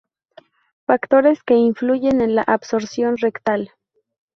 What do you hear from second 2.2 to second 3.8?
en la absorción rectal.